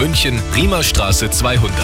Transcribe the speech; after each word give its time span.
München, 0.00 0.40
Riemerstraße 0.56 1.28
200. 1.28 1.74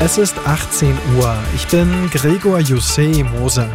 Es 0.00 0.18
ist 0.18 0.36
18 0.44 0.98
Uhr. 1.16 1.34
Ich 1.54 1.66
bin 1.68 2.10
Gregor 2.10 2.58
Jussé 2.58 3.24
Moser. 3.24 3.70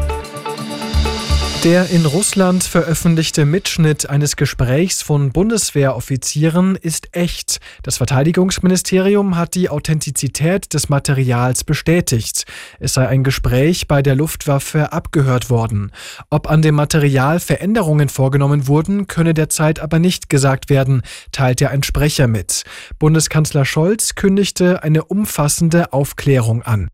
Der 1.63 1.92
in 1.92 2.08
Russland 2.08 2.63
veröffentlichte 2.63 3.46
Mitschnitt 3.46 4.10
eines 4.10 4.36
Gesprächs 4.36 5.04
von 5.04 5.31
Bundeswehroffizieren 5.31 6.76
ist 6.76 7.10
echt. 7.15 7.60
Das 7.84 7.97
Verteidigungsministerium 7.97 9.38
hat 9.38 9.53
die 9.53 9.70
Authentizität 9.70 10.74
des 10.74 10.89
Materials 10.89 11.63
bestätigt. 11.63 12.46
Es 12.79 12.96
sei 12.96 13.08
ein 13.08 13.24
Gespräch 13.24 13.88
bei 13.88 14.02
der 14.02 14.16
Luftwaffe 14.16 14.92
abgehört 14.92 15.52
worden. 15.52 15.92
Ob 16.31 16.49
an 16.49 16.63
dem 16.63 16.73
Material 16.73 17.39
Veränderungen 17.39 18.09
vorgenommen 18.09 18.67
wurden, 18.67 19.05
könne 19.05 19.35
derzeit 19.35 19.81
aber 19.81 19.99
nicht 19.99 20.30
gesagt 20.30 20.71
werden, 20.71 21.03
teilte 21.31 21.70
ein 21.70 21.84
Sprecher 21.84 22.25
mit. 22.25 22.63
Bundeskanzler 22.98 23.66
Scholz 23.66 24.16
kündigte 24.16 24.81
eine 24.81 25.03
umfassende 25.03 25.93
Aufklärung 25.93 26.63
an. 26.63 26.89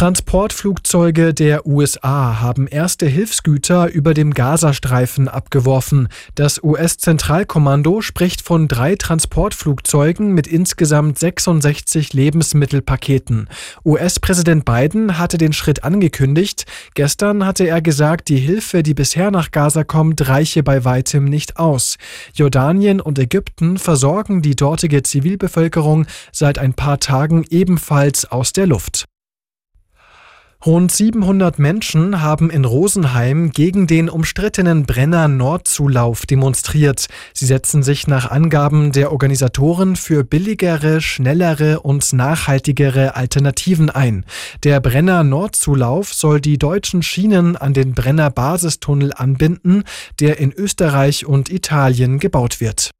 Transportflugzeuge 0.00 1.34
der 1.34 1.66
USA 1.66 2.40
haben 2.40 2.66
erste 2.66 3.04
Hilfsgüter 3.04 3.92
über 3.92 4.14
dem 4.14 4.32
Gazastreifen 4.32 5.28
abgeworfen. 5.28 6.08
Das 6.34 6.64
US-Zentralkommando 6.64 8.00
spricht 8.00 8.40
von 8.40 8.66
drei 8.66 8.96
Transportflugzeugen 8.96 10.32
mit 10.32 10.46
insgesamt 10.46 11.18
66 11.18 12.14
Lebensmittelpaketen. 12.14 13.50
US-Präsident 13.84 14.64
Biden 14.64 15.18
hatte 15.18 15.36
den 15.36 15.52
Schritt 15.52 15.84
angekündigt. 15.84 16.64
Gestern 16.94 17.44
hatte 17.44 17.66
er 17.66 17.82
gesagt, 17.82 18.30
die 18.30 18.38
Hilfe, 18.38 18.82
die 18.82 18.94
bisher 18.94 19.30
nach 19.30 19.50
Gaza 19.50 19.84
kommt, 19.84 20.26
reiche 20.26 20.62
bei 20.62 20.86
weitem 20.86 21.26
nicht 21.26 21.58
aus. 21.58 21.98
Jordanien 22.32 23.02
und 23.02 23.18
Ägypten 23.18 23.76
versorgen 23.76 24.40
die 24.40 24.56
dortige 24.56 25.02
Zivilbevölkerung 25.02 26.06
seit 26.32 26.58
ein 26.58 26.72
paar 26.72 27.00
Tagen 27.00 27.44
ebenfalls 27.50 28.24
aus 28.24 28.54
der 28.54 28.66
Luft. 28.66 29.04
Rund 30.66 30.92
700 30.92 31.58
Menschen 31.58 32.20
haben 32.20 32.50
in 32.50 32.66
Rosenheim 32.66 33.50
gegen 33.50 33.86
den 33.86 34.10
umstrittenen 34.10 34.84
Brenner 34.84 35.26
Nordzulauf 35.26 36.26
demonstriert. 36.26 37.06
Sie 37.32 37.46
setzen 37.46 37.82
sich 37.82 38.06
nach 38.06 38.30
Angaben 38.30 38.92
der 38.92 39.10
Organisatoren 39.10 39.96
für 39.96 40.22
billigere, 40.22 41.00
schnellere 41.00 41.80
und 41.80 42.12
nachhaltigere 42.12 43.16
Alternativen 43.16 43.88
ein. 43.88 44.26
Der 44.62 44.80
Brenner 44.80 45.24
Nordzulauf 45.24 46.12
soll 46.12 46.42
die 46.42 46.58
deutschen 46.58 47.02
Schienen 47.02 47.56
an 47.56 47.72
den 47.72 47.94
Brenner 47.94 48.28
Basistunnel 48.28 49.14
anbinden, 49.14 49.84
der 50.20 50.40
in 50.40 50.52
Österreich 50.52 51.24
und 51.24 51.48
Italien 51.48 52.18
gebaut 52.18 52.60
wird. 52.60 52.90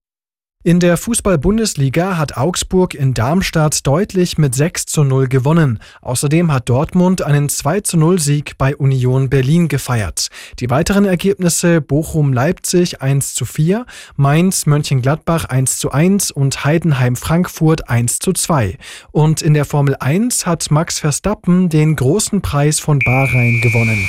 In 0.63 0.79
der 0.79 0.99
Fußball-Bundesliga 0.99 2.19
hat 2.19 2.37
Augsburg 2.37 2.93
in 2.93 3.15
Darmstadt 3.15 3.87
deutlich 3.87 4.37
mit 4.37 4.55
6 4.55 4.85
zu 4.85 5.05
0 5.05 5.27
gewonnen. 5.27 5.79
Außerdem 6.03 6.53
hat 6.53 6.69
Dortmund 6.69 7.23
einen 7.23 7.49
2 7.49 7.81
zu 7.81 7.97
0 7.97 8.19
Sieg 8.19 8.59
bei 8.59 8.77
Union 8.77 9.31
Berlin 9.31 9.69
gefeiert. 9.69 10.29
Die 10.59 10.69
weiteren 10.69 11.07
Ergebnisse 11.07 11.81
Bochum-Leipzig 11.81 13.01
1 13.01 13.33
zu 13.33 13.47
4, 13.47 13.87
Mainz-Mönchengladbach 14.17 15.47
1 15.47 15.79
zu 15.79 15.93
1 15.93 16.31
und 16.31 16.63
Heidenheim-Frankfurt 16.63 17.89
1 17.89 18.19
zu 18.19 18.35
2. 18.35 18.77
Und 19.13 19.41
in 19.41 19.55
der 19.55 19.65
Formel 19.65 19.97
1 19.99 20.45
hat 20.45 20.71
Max 20.71 20.99
Verstappen 20.99 21.71
den 21.71 21.97
großen 21.97 22.43
Preis 22.43 22.81
von 22.81 22.99
Bahrain 22.99 23.63
gewonnen. 23.63 24.07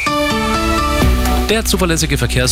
Der 1.51 1.65
zuverlässige 1.65 2.17
Verkehrs 2.17 2.49